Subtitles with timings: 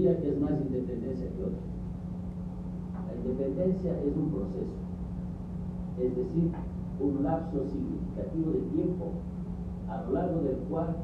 [0.00, 1.60] que es más independencia que otra.
[3.06, 4.76] La independencia es un proceso,
[6.00, 6.52] es decir,
[7.00, 9.12] un lapso significativo de tiempo
[9.88, 10.96] a lo largo del cual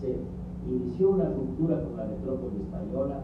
[0.00, 0.16] se
[0.68, 3.20] inició una ruptura con la metrópoli española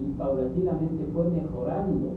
[0.00, 2.14] y paulatinamente fue mejorando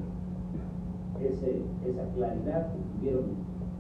[1.20, 3.26] ese, esa claridad que tuvieron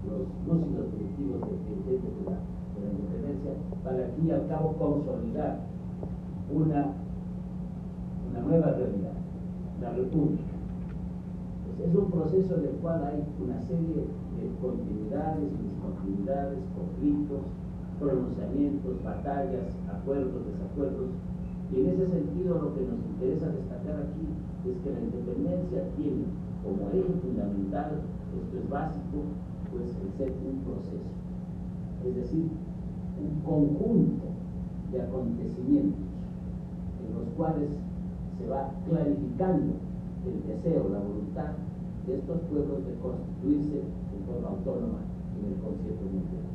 [0.07, 2.37] los lúcidos directivos de, de, la,
[2.73, 3.51] de, la, independencia
[3.83, 5.59] para y al cabo consolidar
[6.53, 6.93] una,
[8.37, 9.17] una nueva realidad,
[9.81, 10.43] la república.
[11.83, 14.05] Es un proceso en el cual hay una serie
[14.37, 17.41] de continuidades, discontinuidades, conflictos,
[17.99, 21.09] pronunciamientos, batallas, acuerdos, desacuerdos.
[21.71, 24.25] Y en ese sentido lo que nos interesa destacar aquí
[24.65, 26.25] es que la independencia tiene
[26.63, 28.01] como eje fundamental,
[28.33, 29.17] esto es básico,
[29.71, 31.09] pues el ser un proceso.
[32.05, 32.49] Es decir,
[33.17, 34.25] un conjunto
[34.91, 36.07] de acontecimientos
[37.05, 37.69] en los cuales
[38.37, 39.73] se va clarificando
[40.25, 41.57] el deseo, la voluntad
[42.05, 44.99] de estos pueblos de constituirse en forma autónoma
[45.37, 46.47] en el concierto mundial.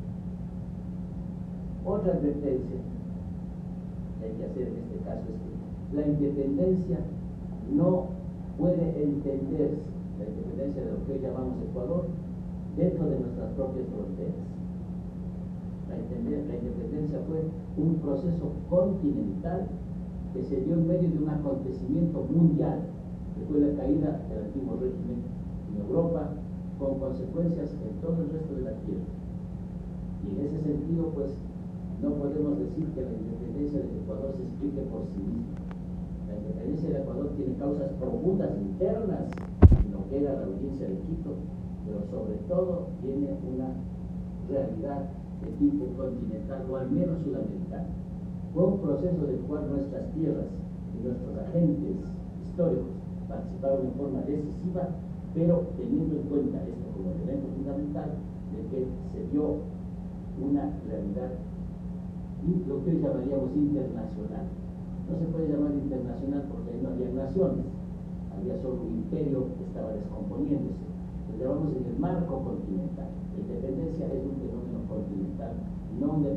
[1.85, 2.79] Otra advertencia
[4.19, 6.99] que hay que hacer en este caso es que la independencia
[7.75, 8.07] no
[8.59, 9.83] puede entenderse,
[10.19, 12.07] la independencia de lo que hoy llamamos Ecuador,
[12.77, 14.41] dentro de nuestras propias fronteras.
[15.91, 15.97] La,
[16.57, 17.45] independencia fue
[17.77, 19.69] un proceso continental
[20.33, 22.89] que se dio en medio de un acontecimiento mundial,
[23.35, 25.21] que fue la caída del antiguo régimen
[25.73, 26.31] en Europa,
[26.79, 29.09] con consecuencias en todo el resto de la tierra.
[30.25, 31.31] Y en ese sentido, pues,
[32.03, 35.55] no podemos decir que la independencia del Ecuador se explique por sí misma.
[36.27, 39.31] La independencia del Ecuador tiene causas profundas internas
[39.93, 41.37] lo que era la audiencia de Quito,
[41.87, 43.71] pero sobre todo tiene una
[44.49, 45.11] realidad
[45.45, 48.02] de tipo continental o al menos sudamericana.
[48.55, 50.47] Fue un proceso del cual nuestras tierras
[50.93, 51.97] y nuestros agentes
[52.45, 52.93] históricos
[53.29, 54.89] participaron en forma decisiva,
[55.35, 58.13] pero teniendo en cuenta esto como elemento fundamental
[58.53, 59.57] de que se dio
[60.37, 61.33] una realidad
[62.67, 64.47] lo que hoy llamaríamos internacional.
[65.09, 67.65] No se puede llamar internacional porque ahí no había naciones,
[68.35, 70.85] había solo un imperio que estaba descomponiéndose.
[71.31, 73.09] Lo llamamos en el marco continental.
[73.33, 75.55] La independencia es un fenómeno continental,
[76.01, 76.29] no una,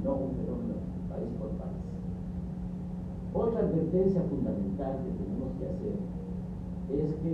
[0.00, 0.69] no un fenómeno
[1.20, 1.84] país por país.
[3.32, 5.94] Otra advertencia fundamental que tenemos que hacer
[6.90, 7.32] es que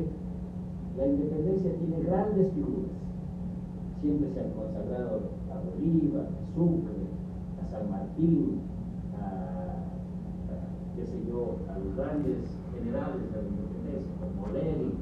[0.99, 2.99] la independencia tiene grandes figuras.
[4.03, 7.07] Siempre se han consagrado a Bolívar, a Sucre,
[7.71, 8.61] San Martín,
[9.19, 9.83] a,
[10.53, 10.57] a,
[10.97, 12.37] qué sé yo, a los grandes
[12.73, 14.95] generales de la independencia, como Lenin,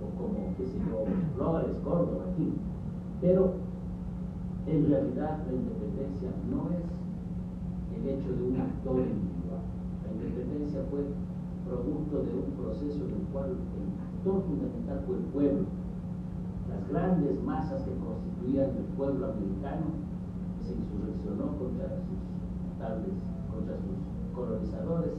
[0.00, 1.04] o como, qué sé yo,
[1.36, 2.52] Flores, Córdoba, aquí.
[3.20, 3.54] Pero
[4.66, 7.01] en realidad la independencia no es
[8.06, 9.62] hecho de un actor individual.
[10.02, 11.06] La independencia fue
[11.66, 13.86] producto de un proceso en el cual el
[14.18, 15.64] actor fundamental fue el pueblo.
[16.68, 19.94] Las grandes masas que constituían el pueblo americano
[20.62, 22.18] se insurreccionó contra sus
[22.70, 23.14] notables,
[23.50, 23.98] contra sus
[24.34, 25.18] colonizadores,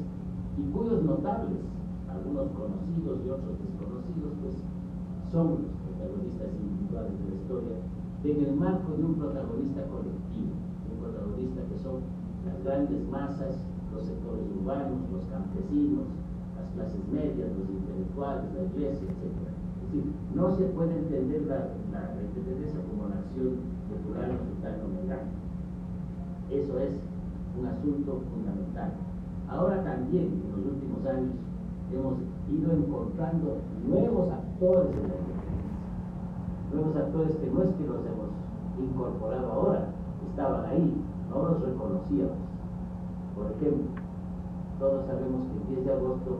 [0.58, 1.62] y cuyos notables,
[2.10, 4.56] algunos conocidos y otros desconocidos, pues
[5.32, 7.78] son los protagonistas individuales de la historia,
[8.24, 10.54] en el marco de un protagonista colectivo,
[10.94, 12.06] un protagonista que son
[12.64, 13.60] grandes masas,
[13.94, 16.08] los sectores urbanos, los campesinos,
[16.56, 19.24] las clases medias, los intelectuales, la iglesia, etc.
[19.24, 23.60] Es decir, no se puede entender la, la, la independencia como una acción
[23.92, 25.44] popular sultano mecánico.
[26.50, 26.94] Eso es
[27.60, 28.92] un asunto fundamental.
[29.50, 31.36] Ahora también, en los últimos años,
[31.94, 32.16] hemos
[32.50, 35.78] ido encontrando nuevos actores en la independencia.
[36.74, 38.34] Nuevos actores que no es que los hemos
[38.82, 39.94] incorporado ahora,
[40.30, 40.94] estaban ahí,
[41.30, 42.53] no los reconocíamos.
[43.36, 43.90] Por ejemplo,
[44.80, 46.32] todos sabemos que el 10 de agosto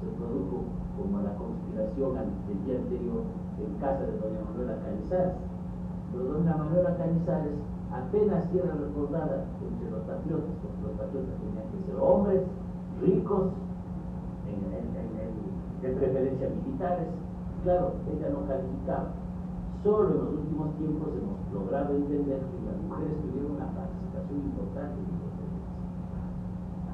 [0.00, 0.64] se produjo
[0.96, 2.14] como la conspiración
[2.46, 3.22] del día anterior
[3.58, 5.34] en casa de doña Manuela Canizares.
[6.12, 7.56] Pero doña Manuela Canizares
[7.90, 12.42] apenas era recordada entre los patriotas, porque los patriotas tenían que ser hombres,
[13.00, 13.52] ricos,
[15.82, 17.08] de preferencia militares.
[17.62, 19.10] Claro, ella no calificaba.
[19.82, 25.15] Solo en los últimos tiempos hemos logrado entender que las mujeres tuvieron una participación importante.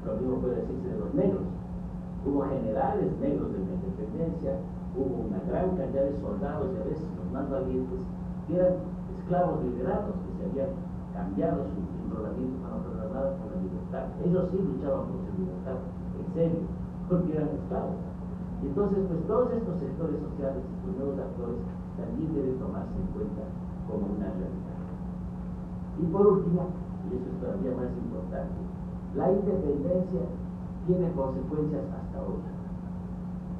[0.05, 1.47] Lo mismo puede decirse de los negros.
[2.25, 4.59] Hubo generales negros de la independencia,
[4.95, 7.99] hubo una gran cantidad de soldados y a veces los más valientes
[8.47, 8.75] que eran
[9.19, 10.71] esclavos liberados que se habían
[11.13, 14.05] cambiado su enrolamiento para otra armada por la libertad.
[14.23, 15.79] Ellos sí luchaban por su libertad,
[16.19, 16.61] en serio,
[17.07, 17.99] porque eran esclavos.
[18.63, 21.59] Y entonces, pues todos estos sectores sociales, estos nuevos actores,
[21.99, 23.43] también deben tomarse en cuenta
[23.87, 24.79] como una realidad.
[25.99, 26.71] Y por último,
[27.05, 28.59] y eso es todavía más importante,
[29.15, 30.25] la independencia
[30.87, 32.49] tiene consecuencias hasta ahora.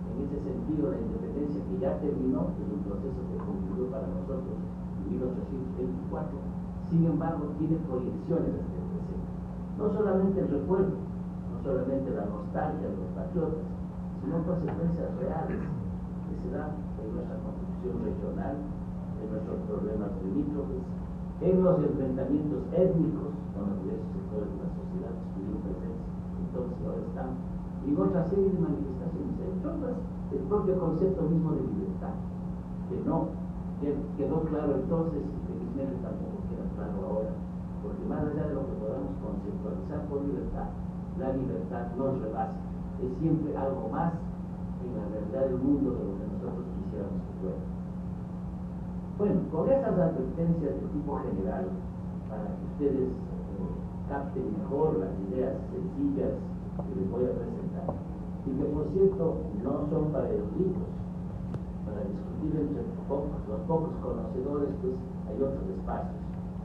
[0.10, 4.50] En ese sentido, la independencia que ya terminó es un proceso que concluyó para nosotros
[4.50, 6.38] en 1824,
[6.90, 9.30] sin embargo, tiene proyecciones desde el presente.
[9.78, 13.66] No solamente el recuerdo, no solamente la nostalgia de los patriotas,
[14.22, 18.56] sino consecuencias reales que se dan en nuestra constitución regional,
[19.22, 20.82] en nuestros problemas limítrofes,
[21.42, 25.14] en los enfrentamientos étnicos con los diversos sectores de la sociedad
[26.62, 27.30] que ahora están,
[27.84, 29.98] y otra serie de manifestaciones, entre otras,
[30.32, 32.14] el propio concepto mismo de libertad,
[32.90, 33.34] que no
[34.18, 37.34] quedó claro entonces y felizmente tampoco queda claro ahora,
[37.82, 40.70] porque más allá de lo que podamos conceptualizar por libertad,
[41.20, 42.56] la libertad nos rebasa,
[43.04, 44.14] es siempre algo más
[44.84, 47.62] en la realidad del mundo de lo que nosotros quisiéramos que fuera.
[49.18, 51.66] Bueno, con esas advertencias de tipo general,
[52.30, 53.10] para que ustedes
[54.10, 56.34] capten mejor las ideas sencillas
[56.74, 57.96] que les voy a presentar,
[58.46, 59.24] y que por cierto
[59.64, 60.90] no son para eruditos,
[61.86, 64.96] para discutir entre pocos, los pocos conocedores, pues
[65.30, 66.20] hay otros espacios.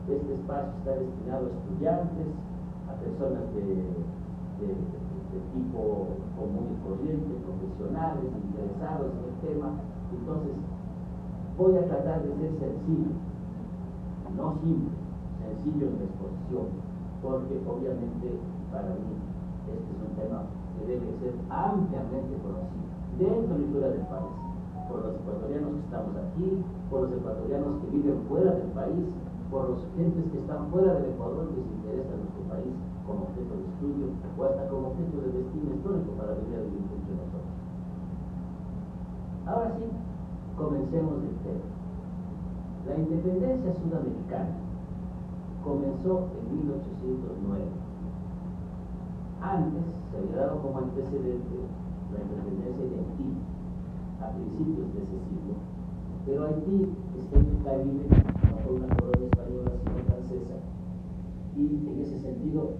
[0.09, 2.27] Este espacio está destinado a estudiantes,
[2.89, 9.69] a personas de, de, de tipo común y corriente, profesionales, interesados en el tema.
[10.09, 10.57] Entonces,
[11.57, 13.13] voy a tratar de ser sencillo,
[14.35, 14.97] no simple,
[15.45, 16.65] sencillo en la exposición,
[17.21, 18.27] porque obviamente
[18.71, 19.13] para mí
[19.69, 22.89] este es un tema que debe ser ampliamente conocido,
[23.19, 24.33] dentro y fuera del país,
[24.87, 26.47] por los ecuatorianos que estamos aquí,
[26.89, 29.05] por los ecuatorianos que viven fuera del país,
[29.51, 32.73] por los gentes que están fuera del Ecuador que se interesan en nuestro país
[33.05, 34.05] como objeto de estudio
[34.37, 37.49] o hasta como objeto de destino histórico para a vivir entre nosotros.
[39.49, 39.89] Ahora sí,
[40.59, 41.63] Comencemos del tema.
[42.85, 44.59] La independencia sudamericana
[45.63, 47.65] comenzó en 1809.
[49.41, 51.57] Antes se había dado como antecedente
[52.11, 53.29] la independencia de Haití
[54.19, 55.53] a principios de ese siglo,
[56.25, 58.03] pero Haití está en el Caribe,
[58.63, 60.57] fue una colonia española sino francesa,
[61.55, 62.75] y en ese sentido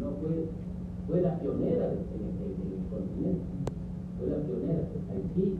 [0.00, 0.48] no fue,
[1.06, 2.32] fue la pionera en el
[2.88, 3.44] continente,
[4.18, 4.88] fue la pionera.
[5.10, 5.58] Haití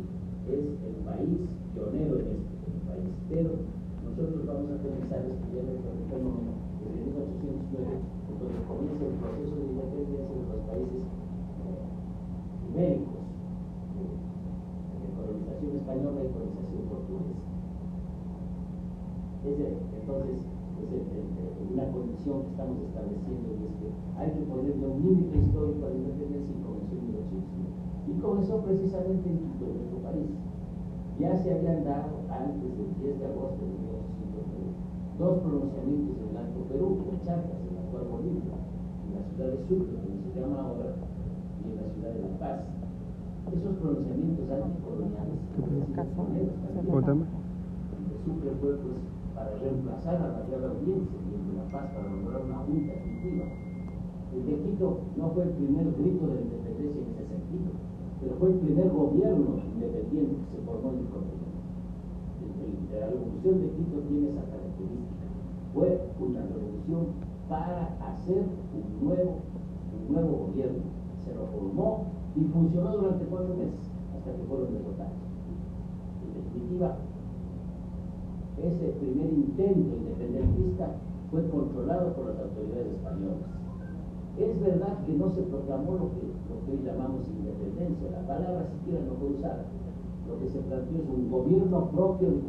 [0.49, 1.39] es el país
[1.75, 3.09] pionero en este país.
[3.29, 3.51] Pero
[4.15, 7.99] nosotros vamos a comenzar a estudiar el fenómeno desde 1809,
[8.31, 11.83] cuando comienza el proceso de independencia de los países eh,
[12.71, 13.27] ibéricos,
[13.99, 14.07] de,
[15.19, 17.43] colonización española y colonización portuguesa.
[19.99, 25.43] entonces, es una condición que estamos estableciendo y es que hay que ponerle un límite
[25.43, 30.31] histórico a la independencia y comenzó en 1809 y comenzó precisamente en nuestro país.
[31.19, 34.04] Ya se habían dado antes del 10 de agosto de 1809
[35.19, 39.49] dos pronunciamientos en el Alto Perú, en Charcas, en la actual Bolivia, en la ciudad
[39.55, 42.59] de Sucre, como se llama ahora, y en la ciudad de La Paz.
[43.55, 45.39] Esos pronunciamientos anticoloniales,
[48.05, 48.99] de Sucre fue pues
[49.35, 52.93] para reemplazar a la Real Audiencia y el de La Paz para lograr una junta
[52.93, 53.47] ejecutiva.
[54.35, 57.71] El de Quito no fue el primer grito de la independencia en ese sentido
[58.25, 61.45] pero fue el primer gobierno independiente que se formó en el continente.
[62.93, 64.64] La revolución de Quito tiene esa característica.
[65.73, 67.07] Fue una revolución
[67.49, 69.37] para hacer un nuevo,
[70.09, 70.83] un nuevo gobierno.
[71.25, 72.05] Se lo formó
[72.37, 73.81] y funcionó durante cuatro meses
[74.17, 75.13] hasta que fueron derrotados.
[76.23, 76.97] En definitiva,
[78.63, 80.89] ese primer intento independentista
[81.31, 83.65] fue controlado por las autoridades españolas
[84.39, 88.67] es verdad que no se proclamó lo que, lo que hoy llamamos independencia, la palabra
[88.67, 89.63] siquiera no fue usada.
[90.27, 92.43] Lo que se planteó es un gobierno propio de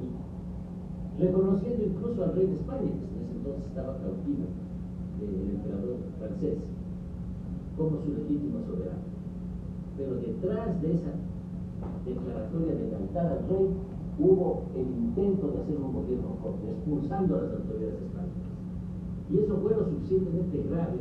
[1.19, 4.45] reconociendo incluso al rey de España, que en ese entonces estaba cautivo
[5.19, 6.57] del emperador francés,
[7.77, 9.05] como su legítimo soberano.
[9.97, 11.11] Pero detrás de esa
[12.03, 13.69] declaratoria de lealtad al rey
[14.19, 18.55] hubo el intento de hacer un gobierno propio, expulsando a las autoridades españolas.
[19.31, 20.99] Y eso fue lo suficientemente grave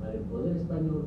[0.00, 1.04] para el poder español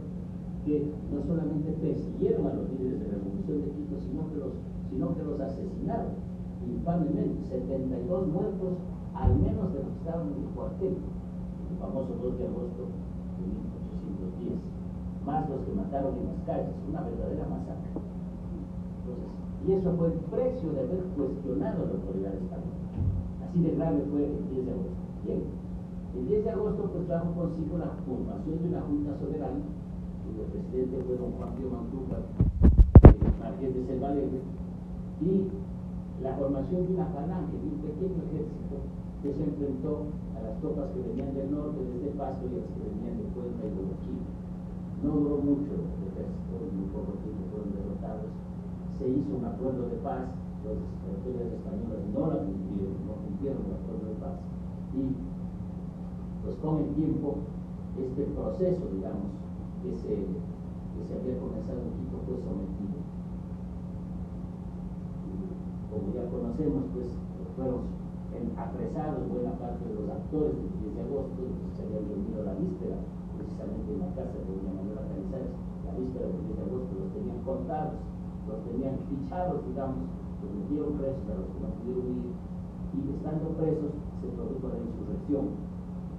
[0.66, 4.54] que no solamente persiguieron a los líderes de la Revolución de Quito, sino que los,
[4.90, 6.33] sino que los asesinaron
[6.70, 8.78] infamemente, 72 muertos,
[9.16, 13.44] al menos de los que estaban en el cuartel, el famoso 2 de agosto de
[14.48, 14.60] 1810,
[15.26, 17.92] más los que mataron en las calles, una verdadera masacre.
[17.94, 19.30] Entonces,
[19.64, 22.84] y eso fue el precio de haber cuestionado a la autoridad española.
[23.48, 25.02] Así de grave fue el 10 de agosto.
[25.24, 25.42] Bien,
[26.20, 29.64] el 10 de agosto pues trajo consigo la formación de una Junta Soberana,
[30.26, 32.24] cuyo presidente fue don Juan Pío Mantúcar,
[33.08, 34.42] el Marqués de Selvalegre,
[35.22, 35.48] y
[36.22, 38.76] la formación de una falange, de un pequeño ejército
[39.24, 42.70] que se enfrentó a las tropas que venían del norte, desde Pasto, y a las
[42.76, 44.28] que venían de Cuenca y de Chile.
[45.02, 48.30] no duró mucho el ejército, muy poco tiempo fueron derrotados,
[49.00, 50.28] se hizo un acuerdo de paz,
[50.64, 54.38] los autoridades españolas no la cumplieron, no cumplieron el acuerdo de paz,
[54.96, 55.02] y
[56.44, 57.40] pues con el tiempo
[57.96, 59.32] este proceso, digamos,
[59.84, 62.93] que se, que se había comenzado en Quito fue sometido.
[65.94, 67.08] Como ya conocemos, pues
[67.54, 67.86] fueron
[68.58, 72.58] apresados buena parte de los actores del 10 de agosto, que se habían reunido la
[72.58, 72.98] víspera,
[73.38, 75.54] precisamente en la casa de doña Manuela Canizares,
[75.86, 77.98] la víspera del 10 de agosto, los tenían contados,
[78.50, 80.02] los tenían fichados, digamos,
[80.42, 84.82] los metieron presos a los que no pudieron ir, y estando presos se produjo la
[84.82, 85.46] insurrección.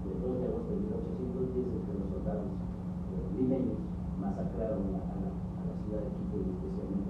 [0.04, 3.80] Del 2 de agosto de 1810, entre los soldados eh, limeños
[4.20, 7.03] masacraron a la, a la, ciudad de Quito y especialmente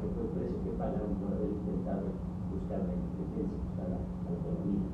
[0.00, 2.08] que fue el precio que pagaron por haber intentado
[2.48, 4.88] buscar la independencia, buscar la autonomía.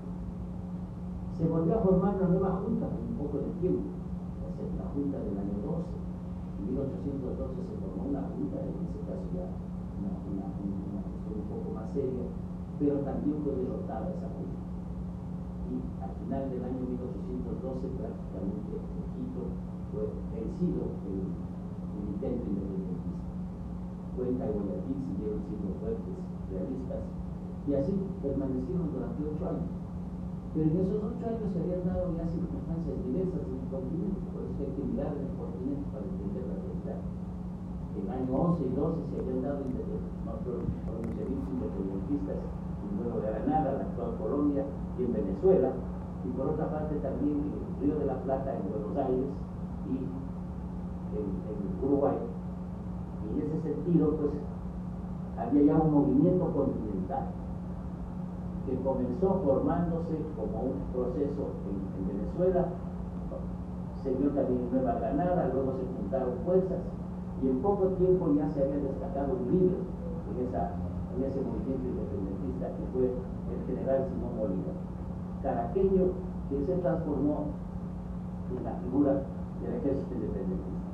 [1.38, 3.86] Se volvió a formar una nueva junta en un poco de tiempo,
[4.76, 5.84] la junta del año 12.
[5.86, 9.46] En 1812 se formó una junta, en ese caso ya
[10.00, 12.26] una, una, una cuestión un poco más seria,
[12.80, 14.60] pero también fue derrotada esa junta.
[15.70, 18.72] Y al final del año 1812 prácticamente
[19.16, 19.44] Quito
[19.92, 23.35] fue vencido el, el intento independentista.
[24.16, 26.16] Cuenca y Guayaquil siguieron siendo fuertes
[26.48, 27.02] realistas
[27.66, 27.92] y así
[28.24, 29.70] permanecieron durante ocho años.
[30.56, 34.40] Pero en esos ocho años se habían dado ya circunstancias diversas en el continente, por
[34.48, 37.00] eso hay que mirar en el continente para entender la realidad.
[37.92, 43.84] En el año 11 y 12 se habían dado pronunciamientos independentistas en Nueva Granada, la
[43.84, 44.64] actual Colombia,
[44.96, 45.70] y en Venezuela,
[46.24, 49.28] y por otra parte también en el Río de la Plata, en Buenos Aires
[49.90, 52.35] y en, en Uruguay.
[53.32, 54.30] En ese sentido, pues,
[55.38, 57.26] había ya un movimiento continental
[58.66, 62.66] que comenzó formándose como un proceso en, Venezuela,
[64.02, 66.78] se vio también en Nueva Granada, luego se juntaron fuerzas
[67.42, 69.78] y en poco tiempo ya se había destacado un líder
[70.34, 74.76] en, en ese movimiento independentista que fue el general Simón Bolívar,
[75.42, 76.12] caraqueño
[76.50, 77.46] que se transformó
[78.50, 79.12] en la figura
[79.62, 80.86] del ejército independentista.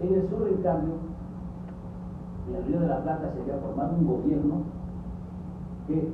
[0.00, 0.94] En el sur, en cambio,
[2.50, 4.62] en el Río de la Plata se había formado un gobierno
[5.86, 6.10] que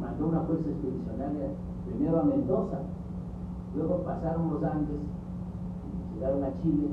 [0.00, 1.48] mandó una fuerza expedicionaria
[1.86, 2.78] primero a Mendoza,
[3.74, 5.00] luego pasaron los Andes,
[6.14, 6.92] llegaron a Chile,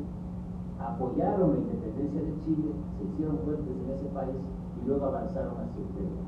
[0.80, 4.40] apoyaron la independencia de Chile, se hicieron fuertes en ese país
[4.80, 6.24] y luego avanzaron hacia el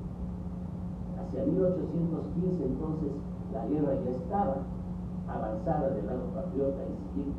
[1.18, 3.12] Hacia 1815 entonces
[3.54, 4.56] la guerra ya estaba
[5.28, 6.84] avanzada del lado patriota
[7.16, 7.32] y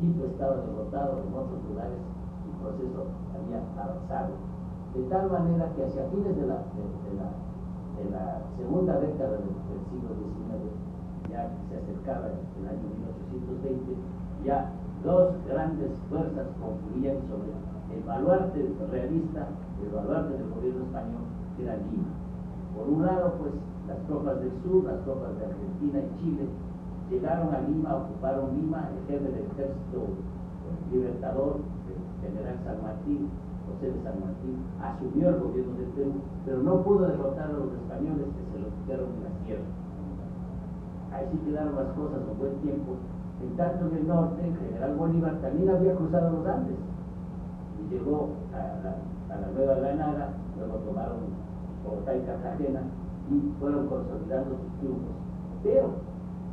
[0.00, 1.98] Quito estaba derrotado en otros lugares
[2.44, 4.53] el proceso había avanzado.
[4.94, 9.50] De tal manera que hacia fines de la, de la segunda década del,
[9.90, 10.70] siglo XIX,
[11.30, 12.86] ya se acercaba el año
[13.58, 13.98] 1820,
[14.44, 14.70] ya
[15.02, 17.50] dos grandes fuerzas confluían sobre
[17.90, 19.48] el baluarte realista,
[19.82, 22.14] el baluarte del gobierno español, que era Lima.
[22.78, 23.52] Por un lado, pues
[23.86, 26.46] las tropas del sur, las tropas de Argentina y Chile,
[27.10, 30.06] llegaron a Lima, ocuparon Lima, el jefe del ejército
[30.90, 33.28] libertador, el general San Martín,
[33.66, 36.12] José de San Martín, asumió el gobierno del Perú,
[36.44, 39.68] pero no pudo derrotar a los españoles que se lo quitaron en la tierra.
[41.12, 42.98] Ahí sí quedaron las cosas un buen tiempo.
[43.42, 46.76] En tanto en el norte, el general Bolívar también había cruzado los Andes
[47.78, 48.96] y llegó a la,
[49.34, 51.34] a Nueva Granada, luego tomaron
[51.84, 52.82] Bogotá y Cartagena
[53.30, 55.16] y fueron consolidando sus triunfos.
[55.62, 55.88] Pero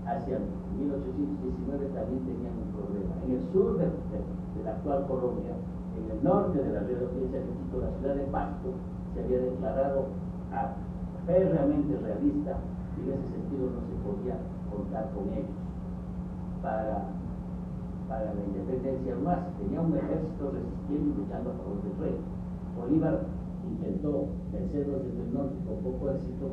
[0.05, 0.39] hacia
[0.77, 3.13] 1819 también tenían un problema.
[3.25, 5.53] En el sur de, de la actual Colombia,
[6.05, 8.73] en el norte de la red de Quito, la ciudad de Pasto,
[9.13, 10.05] se había declarado
[11.25, 12.57] férreamente realista
[12.97, 14.37] y en ese sentido no se podía
[14.71, 15.61] contar con ellos
[16.61, 17.05] para,
[18.07, 19.15] para la independencia.
[19.23, 22.17] Más, tenía un ejército resistiendo y luchando a favor del rey.
[22.77, 23.19] Bolívar
[23.69, 26.45] intentó vencerlos desde el norte con poco éxito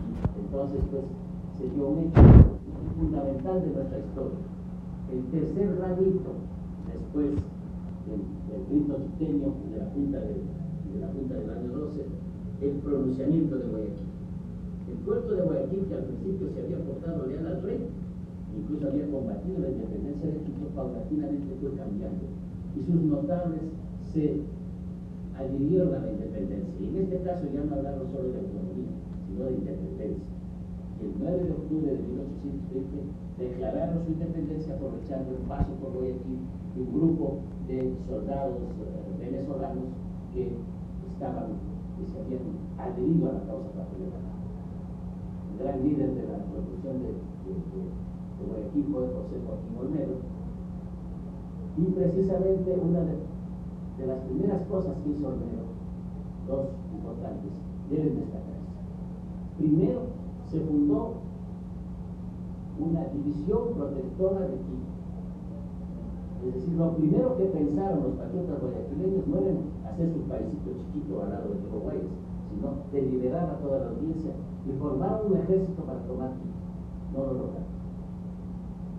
[0.00, 1.04] y entonces pues
[1.58, 2.22] se dio un hecho
[2.96, 4.40] fundamental de nuestra historia.
[5.12, 6.32] El tercer granito
[6.92, 7.36] después
[8.06, 10.38] del grito quiteño de la Junta, de,
[11.00, 12.06] la Junta del año 12,
[12.62, 14.10] el pronunciamiento de Guayaquil.
[14.86, 17.78] El puerto de Guayaquil, que al principio se había portado leal al rey,
[18.56, 22.24] incluso había combatido la independencia de Quito, paulatinamente fue cambiando.
[22.78, 23.62] Y sus notables
[24.12, 24.40] se
[25.36, 26.72] adhirieron a la independencia.
[26.80, 28.94] Y en este caso ya no hablaron solo de autonomía,
[29.26, 30.24] sino de independencia.
[30.96, 36.40] El 9 de octubre de 1820 declararon su independencia aprovechando el paso por Guayaquil
[36.74, 39.92] de un grupo de soldados eh, venezolanos
[40.32, 40.56] que
[41.12, 41.60] estaban,
[42.00, 42.48] que se habían
[42.80, 44.24] adherido a la causa patriota.
[45.52, 50.16] El gran líder de la revolución de, de, de, fue José Joaquín Olmedo,
[51.76, 55.76] Y precisamente una de, las primeras cosas que hizo Olmedo,
[56.48, 57.52] dos importantes,
[57.90, 58.64] deben destacarse.
[59.58, 60.15] Primero,
[60.50, 61.26] se fundó
[62.78, 64.96] una división protectora de Quito.
[66.46, 69.56] Es decir, lo primero que pensaron los patriotas guayaquileños no era
[69.90, 72.12] hacer su paísito chiquito al lado de Guayas,
[72.52, 74.32] sino de liberar a toda la audiencia
[74.68, 76.60] y formar un ejército para tomar Quito.
[77.16, 77.74] No lo lograron.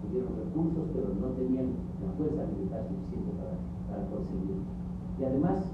[0.02, 3.56] Tuvieron recursos, pero no tenían la fuerza militar suficiente para,
[3.88, 4.66] para conseguirlo.
[5.20, 5.70] Y además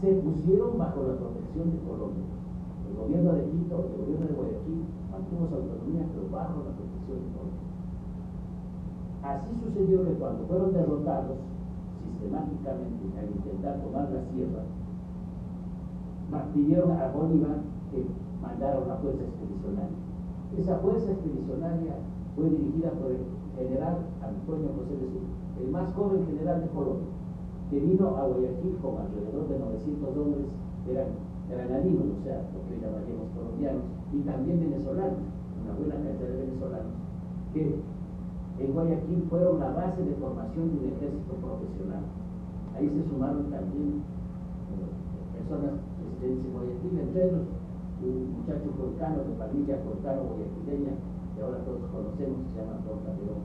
[0.00, 2.26] se pusieron bajo la protección de Colombia.
[2.88, 4.82] El gobierno de Quito, el gobierno de Guayaquil
[5.14, 7.62] mantuvo su autonomía, pero bajo la protección de Colombia.
[9.22, 11.38] Así sucedió que cuando fueron derrotados
[12.02, 14.66] sistemáticamente al intentar tomar la sierra,
[16.52, 18.04] pidieron a Bolívar que
[18.42, 19.98] mandara una fuerza expedicionaria.
[20.58, 21.94] Esa fuerza expedicionaria
[22.34, 23.22] fue dirigida por el
[23.54, 25.26] general Antonio José de Sur,
[25.62, 27.10] el más joven general de Colombia,
[27.70, 30.46] que vino a Guayaquil con alrededor de 900 hombres,
[30.90, 31.06] eran
[31.48, 35.24] granadinos, o sea, lo que llamaríamos colombianos, y también venezolanos,
[35.62, 36.94] una buena cantidad de venezolanos,
[37.52, 37.62] que
[38.58, 42.04] en Guayaquil fueron la base de formación de un ejército profesional.
[42.76, 44.90] Ahí se sumaron también eh,
[45.38, 47.46] personas residentes en Guayaquil, entre ellos
[48.04, 50.92] un muchacho colcano de familia colcano guayaquileña,
[51.34, 53.42] que ahora todos conocemos, se llama Don Calderón,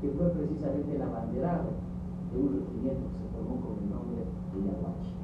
[0.00, 1.70] que fue precisamente el abanderado
[2.32, 5.19] de un regimiento que se formó con el nombre de Yaguachi.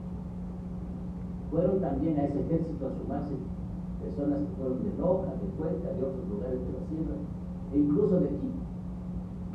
[1.50, 3.34] Fueron también a ese ejército a sumarse
[4.02, 7.16] personas que fueron de Loja, de Cuenca, de otros lugares de la sierra,
[7.72, 8.62] e incluso de Quito.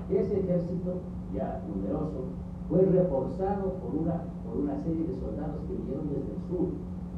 [0.09, 0.91] Ese ejército,
[1.35, 2.31] ya numeroso,
[2.67, 6.67] fue reforzado por una, por una serie de soldados que vinieron desde el sur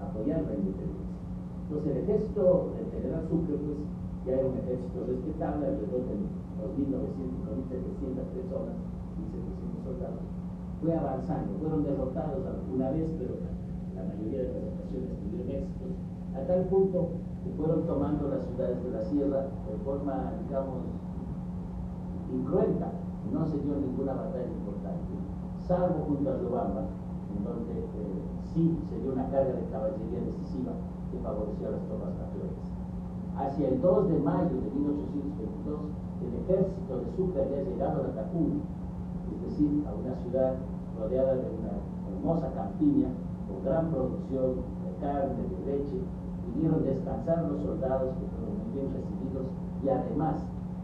[0.02, 1.14] a apoyar la independencia.
[1.70, 3.78] Entonces el ejército del general Sucre, pues,
[4.26, 8.76] ya era un ejército respetable, alrededor de 2.900, 2.700 personas,
[9.22, 10.26] 1.700 soldados,
[10.82, 13.34] fue avanzando, fueron derrotados alguna vez, pero
[13.96, 15.94] la mayoría de las ocasiones tuvieron éxitos,
[16.36, 17.00] a tal punto
[17.44, 20.82] que fueron tomando las ciudades de la sierra de forma, digamos,
[22.34, 22.90] incruenta,
[23.32, 25.14] no se dio ninguna batalla importante,
[25.68, 26.84] salvo junto a Riobamba,
[27.36, 28.22] en donde eh,
[28.54, 30.74] sí se dio una carga de caballería decisiva
[31.12, 32.68] que favoreció a las tropas patriotas.
[33.38, 35.80] Hacia el 2 de mayo de 1822,
[36.22, 38.62] el ejército de Sucre había llegado a Tacún,
[39.34, 40.54] es decir, a una ciudad
[41.00, 41.74] rodeada de una
[42.14, 43.10] hermosa campiña
[43.54, 45.98] con gran producción de carne, de leche,
[46.46, 49.46] pudieron descansar los soldados que fueron muy bien recibidos
[49.84, 50.36] y además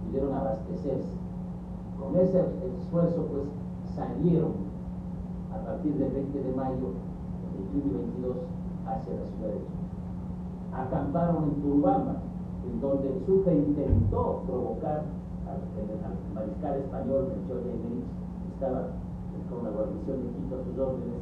[0.05, 1.17] pudieron abastecerse.
[1.97, 3.43] Con ese esfuerzo, pues,
[3.95, 4.69] salieron
[5.51, 6.93] a partir del 20 de mayo,
[7.73, 8.37] 21 y 22,
[8.85, 9.89] hacia la ciudad de Sucre
[10.73, 12.15] acamparon en Turbamba,
[12.65, 15.03] en donde Sucre intentó provocar
[15.49, 15.59] al,
[16.35, 18.05] mariscal español Melchor de Emerich,
[18.53, 18.81] estaba
[19.49, 21.18] con la guarnición de Quito a sus órdenes,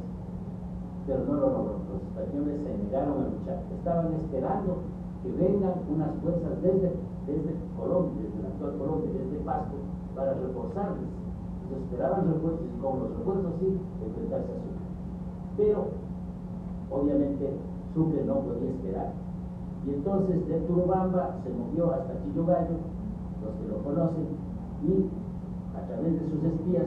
[1.08, 1.74] pero no lo logró.
[1.88, 3.64] Los españoles se negaron a luchar.
[3.72, 4.84] Estaban esperando
[5.24, 6.92] que vengan unas fuerzas desde,
[7.24, 9.76] desde Colombia, desde la actual Colombia, desde Pasto,
[10.14, 11.08] para reforzarles.
[11.64, 13.68] Ellos esperaban refuerzos y con los refuerzos sí,
[14.04, 14.86] enfrentarse a Sucre.
[15.56, 15.80] Pero,
[16.92, 17.56] obviamente,
[17.96, 19.10] Sucre no podía esperar
[19.86, 22.76] y entonces de Turubamba se movió hasta Quillogallo,
[23.40, 24.26] los que lo conocen,
[24.84, 25.08] y
[25.76, 26.86] a través de sus espías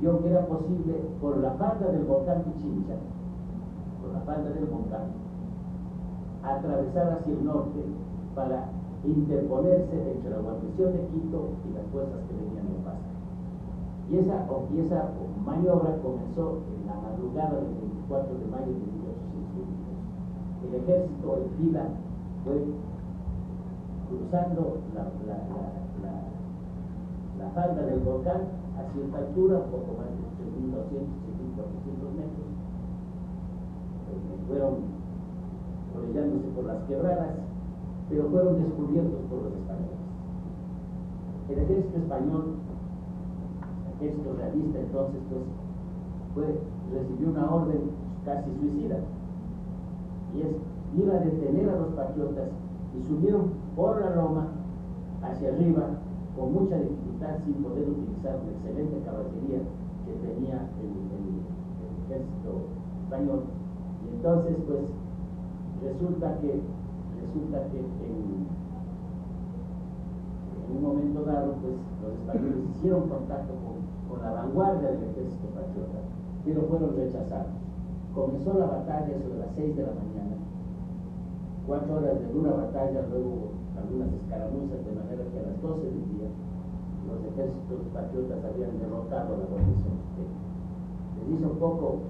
[0.00, 2.94] vio que era posible por la falda del volcán Pichincha,
[4.00, 5.12] por la falda del volcán,
[6.42, 7.80] atravesar hacia el norte
[8.34, 8.68] para
[9.04, 13.12] interponerse entre la guarnición de Quito y las fuerzas que venían de Pasca.
[14.10, 15.10] Y esa, y esa
[15.44, 17.74] maniobra comenzó en la madrugada del
[18.08, 18.96] 24 de mayo de
[20.66, 21.82] el ejército en fila
[22.44, 22.64] fue
[24.08, 25.04] cruzando la,
[27.54, 28.42] falda del volcán
[28.76, 31.08] a cierta altura, poco más de 3.200,
[31.56, 32.48] 3.400 metros.
[34.06, 34.74] Eh, fueron
[35.96, 37.34] orellándose por las quebradas,
[38.08, 40.00] pero fueron descubiertos por los españoles.
[41.48, 42.44] El ejército español,
[43.86, 45.42] el ejército realista entonces, pues,
[46.34, 46.46] fue,
[46.92, 47.80] recibió una orden
[48.24, 48.98] casi suicida
[50.34, 50.52] y es
[51.00, 52.48] ir a detener a los patriotas
[52.94, 54.48] y subieron por la Roma
[55.22, 55.82] hacia arriba
[56.36, 57.05] con mucha dificultad
[57.44, 59.60] sin poder utilizar la excelente caballería
[60.06, 61.06] que tenía el,
[62.06, 62.70] ejército
[63.02, 63.42] español.
[64.06, 64.86] Y entonces pues
[65.82, 66.62] resulta que
[67.18, 68.46] resulta que en,
[70.70, 75.98] un momento dado pues los españoles hicieron contacto con, con la vanguardia del ejército patriota,
[76.44, 77.54] pero fueron rechazados.
[78.14, 80.36] Comenzó la batalla sobre las 6 de la mañana,
[81.66, 86.06] cuatro horas de dura batalla, luego algunas escaramuzas, de manera que a las 12 del
[86.14, 86.30] día
[87.06, 89.94] los ejércitos patriotas habían derrotado a la guarnición.
[91.16, 92.02] Les hizo poco,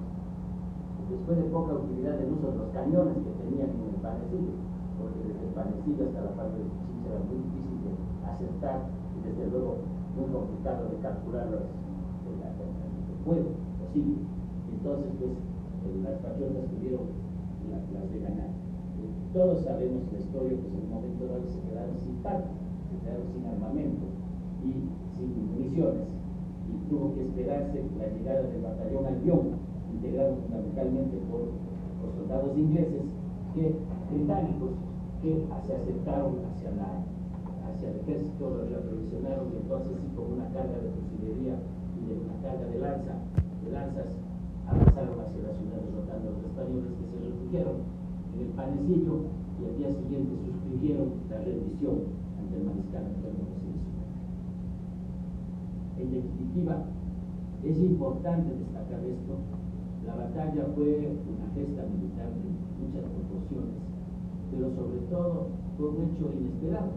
[1.10, 4.56] después de poca utilidad del uso de los cañones que tenían en el panecillo,
[4.96, 7.92] porque desde el panecillo hasta la parte de Pichincha era muy difícil de
[8.24, 9.84] acertar y desde luego
[10.16, 11.60] muy complicado de calcular el
[13.24, 13.52] fuego
[13.84, 14.24] posible.
[14.72, 17.04] Entonces, pues, las patriotas tuvieron
[17.68, 18.50] las, de ganar.
[19.32, 22.48] Todos sabemos la historia, pues en un momento dado se quedaron sin parte,
[22.88, 24.15] se quedaron sin armamento
[24.64, 26.06] y sin municiones.
[26.66, 29.42] Y tuvo que esperarse la llegada del batallón Albión,
[29.92, 31.52] integrado fundamentalmente por,
[31.96, 33.02] los soldados ingleses,
[33.54, 33.72] que,
[34.12, 34.76] británicos,
[35.22, 37.02] que se acercaron hacia, la,
[37.66, 42.14] hacia el ejército, lo reaprovisionaron y entonces sí con una carga de fusilería y de
[42.20, 43.14] una carga de lanza,
[43.64, 44.12] de lanzas,
[44.68, 47.76] avanzaron hacia la ciudad derrotando a los españoles que se refugiaron
[48.34, 49.14] en el panecillo
[49.56, 51.96] y al día siguiente suscribieron la rendición
[52.36, 53.45] ante el mariscal Antonio
[56.06, 56.86] Definitiva,
[57.64, 59.34] es importante destacar esto,
[60.06, 62.46] la batalla fue una gesta militar de
[62.78, 63.74] muchas proporciones,
[64.54, 66.94] pero sobre todo fue un hecho inesperado.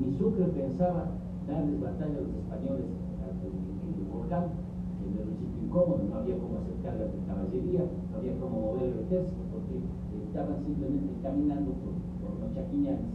[0.00, 1.12] Ni Sucre pensaba
[1.46, 2.88] darles batalla a los españoles
[3.44, 4.48] en el volcán,
[5.04, 8.88] en el sitio incómodo, no había cómo hacer cargas de caballería, no había cómo mover
[8.88, 9.84] el ejército, porque
[10.24, 11.92] estaban simplemente caminando por,
[12.40, 13.12] los chaquiñanes.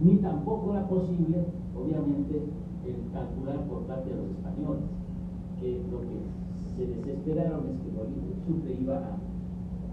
[0.00, 2.44] Ni tampoco era posible, obviamente,
[2.90, 4.86] el calcular por parte de los españoles,
[5.60, 6.18] que lo que
[6.76, 8.96] se desesperaron es que Bolívar Sucre iba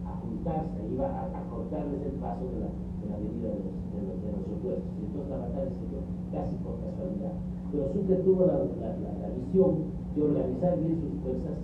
[0.04, 4.18] a, juntarse, iba a, cortarles el paso de la, de la de los, de los,
[4.20, 4.94] de opuestos.
[5.00, 6.02] Entonces la batalla se dio
[6.32, 7.36] casi por casualidad.
[7.72, 11.58] Pero Sucre tuvo la, la visión de organizar bien sus fuerzas,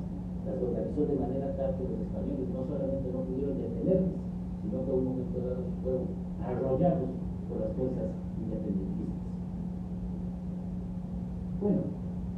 [0.48, 4.18] las organizó de manera tal que los españoles no solamente no pudieron detenerlos,
[4.64, 6.06] sino que a un momento dado fueron
[6.42, 7.10] arrollados
[7.46, 8.10] por las fuerzas
[8.42, 9.09] independentistas.
[11.60, 11.92] Bueno,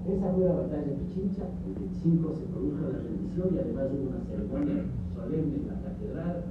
[0.10, 4.10] esa fue la batalla de Pichincha, el 25 se produjo la rendición y además hubo
[4.10, 4.82] una ceremonia
[5.14, 6.50] solemne en la catedral,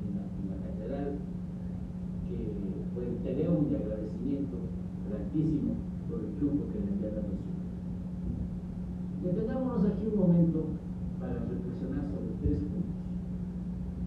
[0.00, 1.20] en la, catedral,
[2.24, 2.36] que
[2.94, 4.56] fue un tedeum de agradecimiento
[5.04, 5.76] grandísimo
[6.08, 7.52] por el triunfo que le había dado su
[9.28, 10.72] Detengámonos aquí un momento
[11.20, 12.97] para reflexionar sobre tres puntos.